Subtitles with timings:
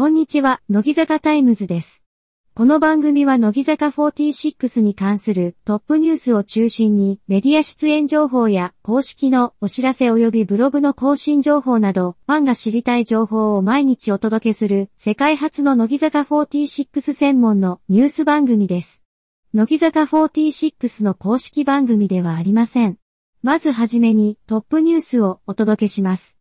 [0.00, 2.06] こんにちは、乃木坂タイムズです。
[2.54, 19.04] この番組は乃木坂46に関するトップニュースを中心にメディア出演情報や公式のお知らせ及びブログの更新情報などファンが知りたい情報を毎日お届けする世界初の乃木坂46専門のニュース番組です。
[19.52, 22.96] 乃木坂46の公式番組ではありません。
[23.42, 26.39] まずはじめにトップニュースをお届けします。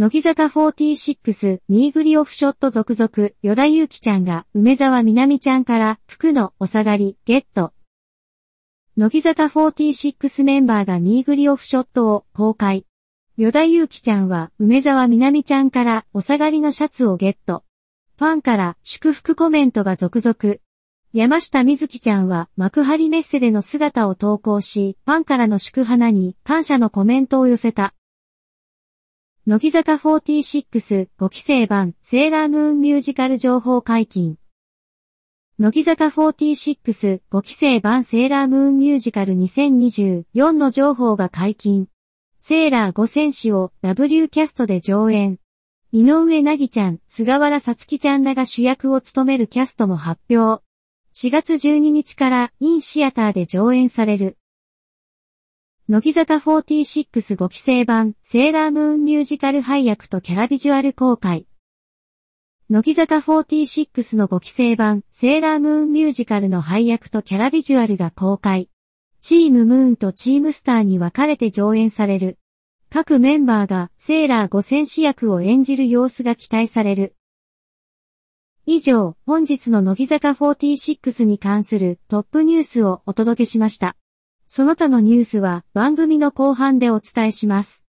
[0.00, 7.72] 乃木坂46、ミーグリオフショット続々、与田祐希ちゃんが梅沢みなみちゃんから服のお下がり、ゲット。
[8.96, 12.86] 乃木坂46メンバーがミーグリオフショットを公開。
[13.36, 17.64] 与田祐希ちゃんは梅沢みなみちゃんからお下がりのシャツをゲット。
[18.18, 20.58] ファンから祝福コメントが続々。
[21.12, 27.94] 山下美月ちゃんは幕張メッセでの姿を投稿し、ファンからの祝花に感謝のコメントを寄せた。
[29.50, 34.36] 乃木坂46 5期生版セーラームーンミュージカル情報解禁。
[35.58, 41.88] 乃木坂46 5期生版セーラームーンミュージカル2024の情報が解禁。
[42.40, 45.38] セーラー5戦士を W キャストで上演。
[45.92, 50.62] 井上なぎちゃん、菅原さつきちゃんらが主役を務めるキャストも発表。
[51.14, 54.36] 4月12日からインシアターで上演される。
[55.90, 61.46] 乃木坂46 5期生版セーラームーンミュージカル配役とキャラビジュアル公開。
[62.68, 68.68] 乃木坂46の5期生版セーラームーンミュージカルの配役とキャラビジュアルが公開。
[69.22, 72.38] チームムーンとチームスターに分かれて上演される。
[72.90, 77.14] 各メンバーがセーラー5戦士役を演じる様子が期待される。
[78.66, 83.96] 以上、本日の乃木坂46に関するトップニュースをお届けしました。
[84.48, 87.84] その他のニュースは番組の後半でお伝えします。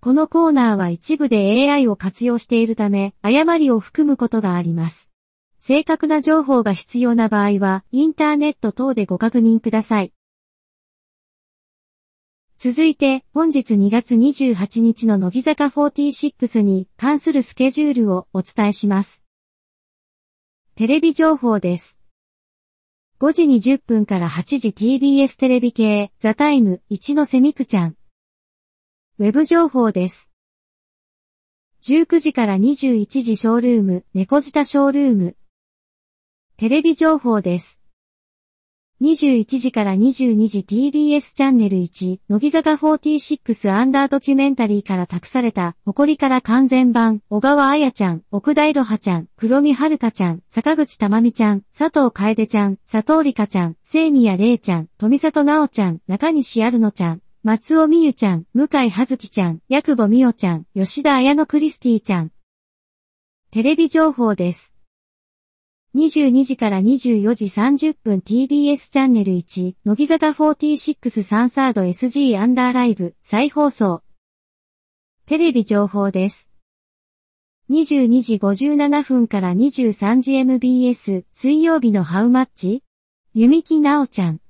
[0.00, 5.10] このコーナーは一部で AI を活用しているため、誤りを含むことがあります。
[5.58, 10.12] 正確な情報が必要な場合は、インターネット等でご確認ください。
[12.58, 19.24] 続いて、本日2月28日の乃木坂46に関するスケジュールをお伝えします。
[20.76, 21.98] テレビ情報です。
[23.24, 27.96] 5時20分から8時 TBS テレビ系、ザタイム、一ノ瀬美空ちゃん。
[29.16, 30.30] ウェブ情報です。
[31.84, 35.36] 19時から21時ショールーム、猫舌ショールーム。
[36.58, 37.80] テレビ情報です。
[39.04, 62.30] 21時から22時 TBS チャンネル1、乃木坂46アンダードキュメンタリーから託された、誇りから完全版、小川彩ちゃん、奥田いろはちゃん、黒見遥香ちゃん、坂口たまみちゃん、佐藤楓ちゃん、佐藤里香ちゃん、聖宮玲ちゃん、富里奈緒ちゃん、中西あるのちゃん、松尾美優ちゃん、向井葉月ちゃん、八久保美代ちゃん、吉田彩乃クリスティちゃん。
[63.50, 64.73] テレビ情報です。
[65.96, 74.02] 22時から24時30分 TBS チャンネル1、乃木坂46サンサード SG アンダーライブ再放送。
[75.26, 76.50] テレビ情報です。
[77.70, 82.82] 22時57分から23時 MBS 水曜日のハウマッチ
[83.32, 84.40] 弓木奈緒ちゃん。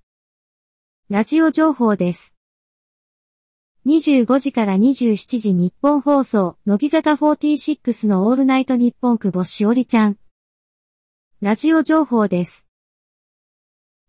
[1.10, 2.34] ラジオ情報です。
[3.84, 10.16] 25時から27時日本放送、乃木坂46のオールナイト日本久保しおりちゃん。
[11.44, 12.66] ラジオ情報です。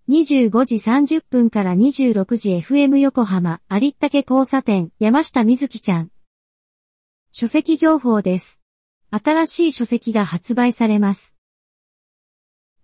[0.08, 6.12] 25時30分から26時 FM 横浜、有竹交差点、山下美月ちゃん。
[7.34, 8.62] 書籍情報です。
[9.12, 11.36] 新しい書籍が発売されます。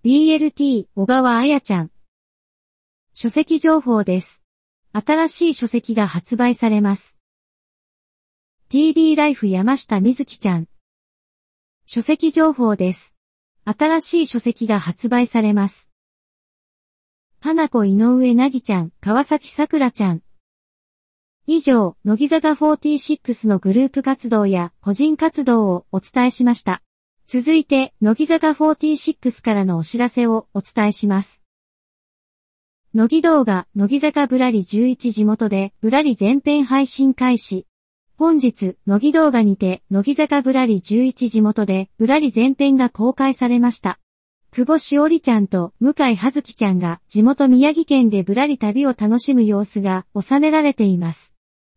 [0.04, 1.92] BLT、小川彩ちゃん。
[3.14, 4.44] 書籍情報です。
[4.92, 7.18] 新しい書籍が発売されます。
[8.68, 10.68] TV ライフ山下美月ちゃん。
[11.86, 13.16] 書籍情報です。
[13.66, 15.92] 新しい書籍が発売されます。
[17.40, 20.22] 花子井上なぎちゃん、川崎さくらちゃん。
[21.48, 26.84] 以上、乃木坂46のグループ活動や個人活動をお伝えしました。
[27.28, 31.44] 続いて、乃木坂46からのお知らせをお伝えします。
[32.94, 37.66] 乃木動画、乃木坂ぶらり11地元で、ぶらり全編配信開始。
[38.22, 44.00] 本日、乃木動画にて、乃木坂ぶらり11地元で、ぶらり全編が公開されました。
[44.52, 51.34] 久保しおりちゃんと向井葉月ちゃんが地元宮城県でぶらり旅を楽しむ様子が収められています。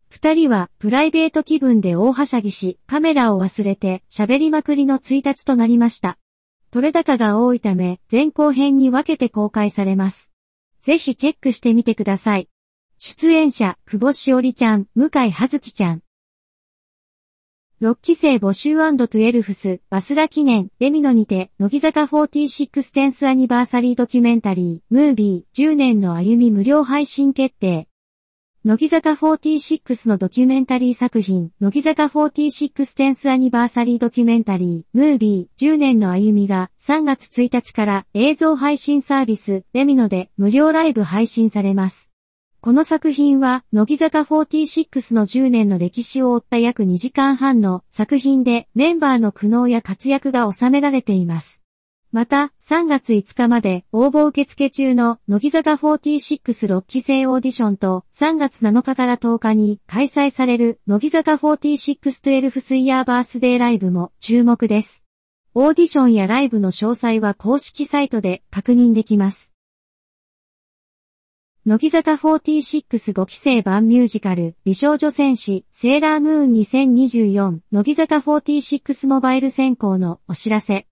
[0.07, 6.19] 二人はプライベート気分で大はしゃぎし、カメラを忘れて喋りまくりの1日となりました。
[6.69, 10.31] 取れ高が多いため、前後編に分けて公開されます。
[10.83, 12.49] ぜひチェックしてみてください。
[12.99, 16.04] 出演者、久保しおりちゃん、向井葉月ちゃん。
[17.81, 27.89] 6期生募集 &12 ス、バスラ記念、レミノにて、乃木坂46テンスアニバーサリードキュメンタリー、ムービー、10年の歩み無料配信決定。
[28.63, 42.14] 乃木坂46のドキュメンタリー作品、乃木坂46テンスアニバーサリードキュメンタリー、ムービー、10年の歩みが3月1日から映像配信サービス、レミノで無料ライブ配信されます。
[42.65, 51.61] この作品は、乃木坂46の10年の歴史を追った約2時間半の作品でメンバーの苦悩や活躍が収められています。
[52.11, 65.03] また、3月5日まで応募受付中の乃木坂466期生オーディションと3月7日から10日に開催される乃木坂4612スイヤーバースデーライブも注目です。
[65.53, 69.54] オーディションやライブの詳細は公式サイトで確認できます。
[71.67, 80.85] 乃木坂465期生版ミュージカル、美少女戦士、セーラームーン2024、乃木坂46モバイル選考のお知らせ。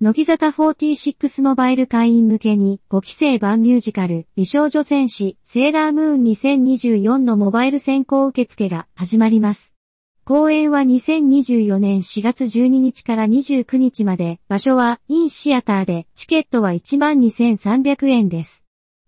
[0.00, 9.76] 乃木坂46モバイル会員向けに5期生版ミュージカル、美少女戦士、セーラームーン2024のモバイル選考受付が始まります。
[10.24, 18.61] 公演は2024年4月12日から29日まで、場所はインシアターで、チケットは12,300円です。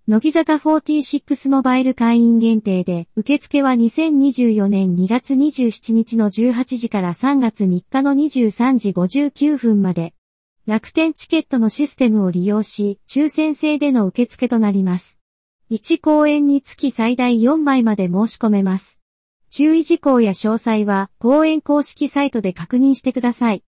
[0.07, 10.13] 乃木坂46モバイル会員限定で、受付は2024年2月27日の18時から3月3日の23時59分まで、
[10.67, 15.23] 楽天チケットのシステムを利用し、抽選制での受付となります。
[15.71, 19.01] 1公演につき最大4枚まで申し込めます。
[19.49, 23.65] 注意事項や詳細は、公演公式サイトで確認してください。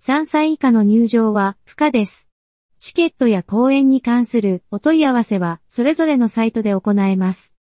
[0.00, 2.29] 3歳以下の入場は不可です。
[2.80, 7.54] チケットや公演に関するお問い合わせはそれぞれのサイトで行えます。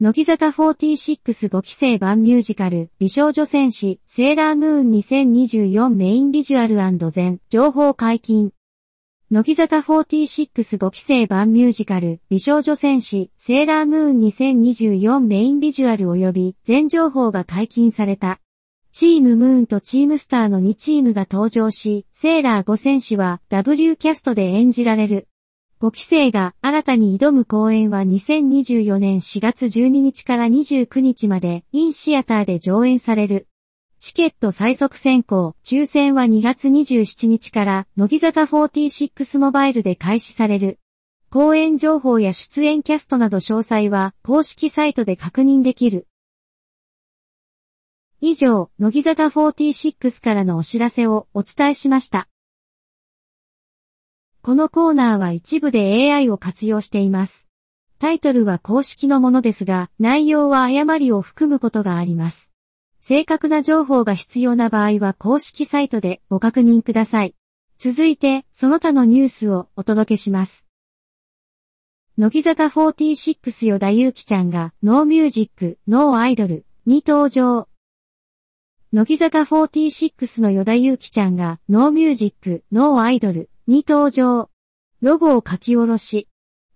[0.00, 8.52] 乃木坂465期生版ミュージカル、美少女戦士、セーラームーン2024メインビジュアル全、情報解禁。
[9.30, 18.41] 乃木坂465期生版ミュージカル、美少女戦士、セーラームーン2024メインビジュアル及び全情報が解禁された。
[18.94, 25.28] チームムーンとチームスターの2チームが登場し、セーラー5選手は W キャストで演じられる。
[25.80, 33.48] 5期生が新たに挑む公演は2024年4月12日から29日までインシアターで上演される。
[33.98, 40.78] チケット最速選考、抽選は2月27日から乃木坂46モバイルで開始される。
[41.30, 46.08] 公演情報や出演キャストなど詳細は公式サイトで確認できる。
[48.24, 52.28] 以上、乃木坂46からのお知らせをお伝えしました。
[54.42, 57.48] このコーナーは一部で AI を活用しています。
[57.98, 62.52] タイトルは公式のものですが、内容は誤りを含むことがあります。
[63.00, 67.34] 正確な情報が必要な場合は公式サイトでご確認ください。
[67.76, 70.68] 続いて、その他のニュースをお届けします。
[72.16, 77.66] 乃木坂46与田祐希ちゃんが NO MUSIC, NO IDOL に登場。
[78.94, 84.50] 乃木坂46の与田祐希ちゃんが、 NO MUSIC, NO IDOL に登場。
[85.00, 86.28] ロゴを書き下ろし、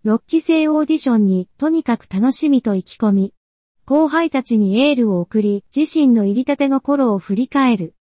[0.06, 3.34] 6期生オーディションにとにかく楽しみと意気込み、
[3.84, 7.94] 後輩たちにエールを送り、自身の入りたての頃を振り返る。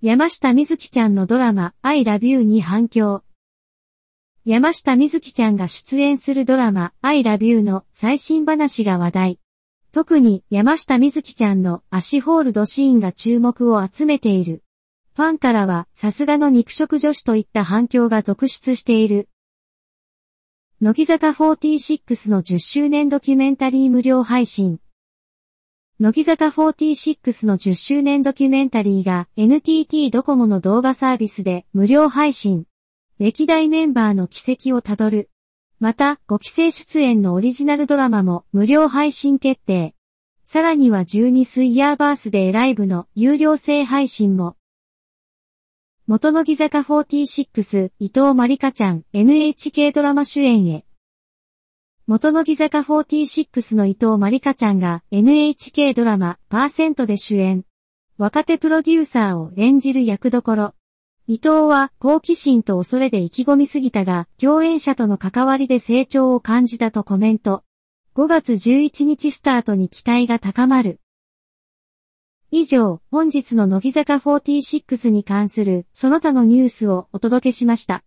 [0.00, 3.22] 山下美月ちゃんのドラマ、I love you に反響。
[4.46, 9.41] 山下美月ちゃんが出演するドラマ、I love you の最新話が話題。
[9.92, 14.64] 特に山下美月ちゃんの足ホールドシーンが注目を集めている。
[15.14, 19.28] ファンからはさすがの肉食女子といった反響が続出している。
[20.80, 24.80] 乃木坂46の10周年ドキュメンタリー無料配信。
[26.00, 32.64] 乃木坂46の10周年ドキュメンタリーが NTT ドコモの動画サービスで無料配信。
[33.18, 35.28] 歴代メンバーの軌跡をたどる。
[35.82, 39.96] また、5期生出演のオリジナルドラマも無料配信決定。
[40.44, 44.54] さらには12スイヤーバースデーライブの有料制配信も。
[46.06, 50.84] 元乃木坂46、伊藤まりかちゃん、NHK ドラマ主演へ。
[52.06, 57.64] 元乃木坂46の伊藤まりかちゃんが NHK ドラマパーセントで主演。
[58.18, 60.74] 若手プロデューサーを演じる役どころ。
[61.28, 67.62] 伊藤は好奇心と恐れで意気込みすぎたが、共演者との関わりで成長を感じたとコメント。
[68.16, 70.98] 5月11日スタートに期待が高まる。
[72.50, 78.02] 以上、本日の乃木坂46に関するその他のニュースをお届けしました。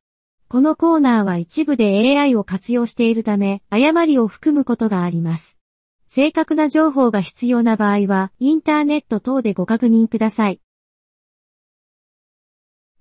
[0.50, 5.58] このコーナーは一部で AI を活用しているため、誤りを含むことがあります。
[6.06, 10.60] 正確な情報が必要な場合は、インターネット等でご確認ください。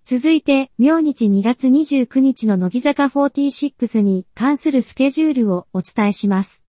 [0.06, 6.66] 続いて、明日2月29日の乃木坂46に関するスケジュールをお伝えします。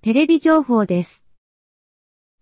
[0.00, 1.24] テレビ情報です。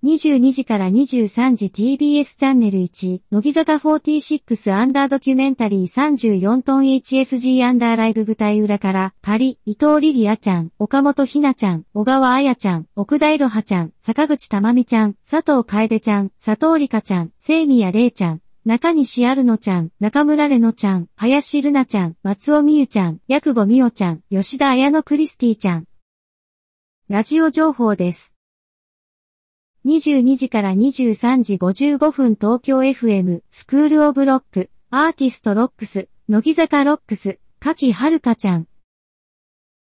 [0.04, 25.86] 22時から23時 TBS チャンネル1、乃木坂46アンダードキュメンタリー34トン HSG アンダーライブ舞台裏から、仮、伊藤リリアちゃん、岡本ひなちゃん、小川彩ちゃん、奥田いろはちゃん、坂口たまみちゃん、佐藤楓ちゃん、佐藤里香ちゃん、聖宮玲ちゃん、中西アルノちゃん、中村麗乃ちゃん、林瑠奈ちゃん、松尾美佑ちゃん、矢久保美緒ちゃん、吉田綾乃クリスティーちゃん。
[27.08, 28.34] ラジオ情報です。
[29.86, 38.68] 22時から23時55分東京 FM SCHOOL OF LOCK ARTIST LOCKS 乃木坂 LOCKS 賀喜遥香ちゃん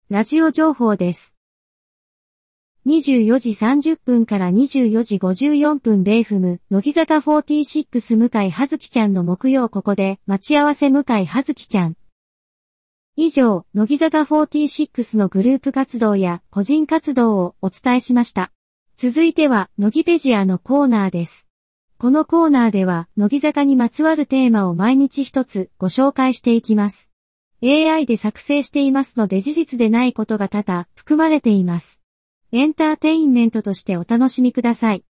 [0.09, 1.36] ラジオ情報です。
[2.87, 11.97] 24時30分から24時54分 bayfm、乃木坂46向井葉月ちゃんの木曜ここで、待ち合わせ向井葉月ちゃん。
[13.17, 18.53] 以上、乃木坂46のグループ活動や個人活動をお伝えしました。
[18.95, 21.49] 続いては、乃木ペジアのコーナーです。
[21.97, 27.11] このコーナーでは、乃木坂にまつわるテーマを毎日一つご紹介していきます。
[27.61, 32.01] AI で作成していますので事実でないことが多々含まれています。
[32.53, 35.03] エンターテインメントとしてお楽しみください。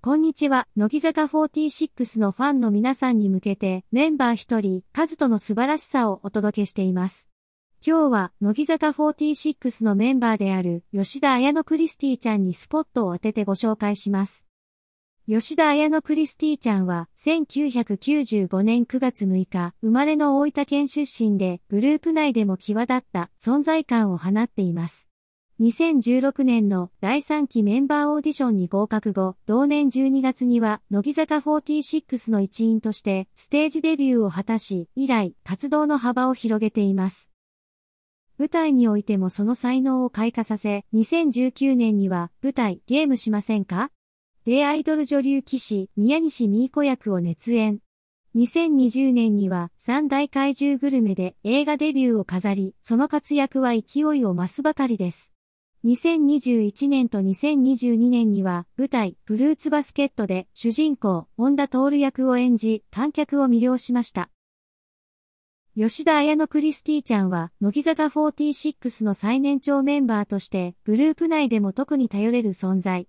[0.00, 7.28] こんにちは、乃木坂46のファンの皆さんに向けて、メンバー一人、カズトの素晴らしさをお届けしています。
[7.86, 14.46] 今日は、乃木坂46のメンバーである、吉田彩乃クリスティちゃんにスポットを当ててご紹介します。
[15.28, 25.09] 吉田彩乃クリスティちゃんは、1995年9月6日、生まれの大分県出身で、グループ内でも際立った存在感を放っています。
[25.60, 37.30] 2016年の第3期メンバーオーディションに合格後、同年12月には、乃木坂46の一員として、ステージデビューを果たし、以来、活動の幅を広げています。
[38.38, 43.90] 舞台においてもその才能を開花させ、2019年には、舞台、ゲームしませんか？
[44.46, 47.80] でアイドル女流騎士、宮西美子役を熱演。
[48.34, 55.29] 2020年には三大怪獣グルメで映画デビューを飾り、その活躍は勢いを増すばかりです。
[55.82, 64.28] 2021年と2022年には舞台フルーツバスケットで主人公、本田徹役を演じ、観客を魅了しました。
[65.74, 73.08] 吉田彩乃クリスティちゃんは、乃木坂46の最年長メンバーとして、グループ内でも特に頼れる存在。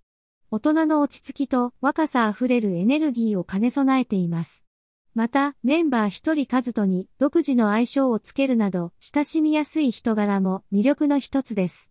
[0.49, 4.65] 大人の落ち着きと若さあふれるエネルギーを兼ね備えています。
[5.13, 11.90] また、メンバー一人数とに独自の相性をつけるなど、親しみやすい人柄も魅力の一つです。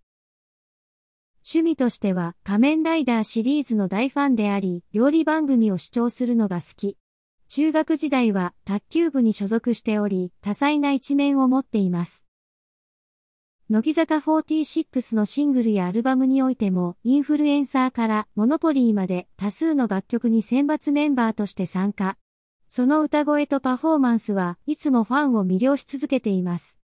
[1.53, 6.97] 趣味としては仮面ライダーシリーズの大ファンであり、料理番組を視聴するのが好き。
[7.49, 12.25] 中学時代は卓球部に所属しており、多彩な一面を持っています。
[13.69, 22.17] 乃木坂46のシングルやアルバムにおいても、インフルエンサーからモノポリーまで多数の楽曲に選抜メンバーとして参加。
[22.69, 26.80] その歌声とパフォーマンスはいつもファンを魅了し続けています。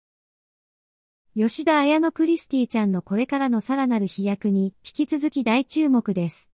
[1.34, 6.50] 吉田彩乃クリスティちゃんのこれからのさらなる飛躍に引き続き大注目です。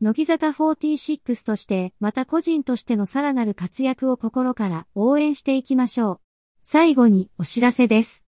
[0.00, 6.20] 乃木坂46として、また個人としてのさらなる活躍を心から応援していきましょう。
[6.64, 8.24] 最後にお知らせです。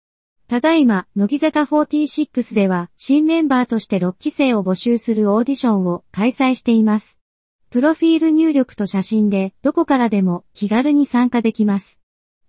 [0.46, 7.23] ただいま、乃木坂46では、新メンバーとして6期生を募集するオーディションを開催しています。
[7.70, 12.03] プロフィール入力と写真で、どこからでも気軽に参加できます。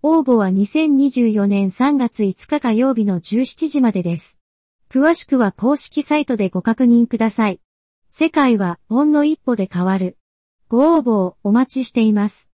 [0.08, 4.38] 応募は2024年3月5日火曜日の17時までです。
[4.88, 7.60] 詳しくは公式サイトでご確認ください。
[8.12, 10.20] 世界はほんの一歩で変わる。
[10.70, 12.52] ご応募をお待ちしています。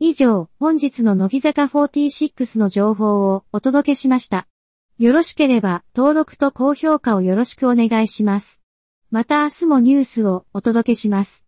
[0.00, 4.48] 以上、本日の乃木坂46の情報をお届けしました。
[4.96, 8.62] よろしければ登録と高評価をよろしくお願いします。
[9.10, 11.43] また明日もニュースをお届けします。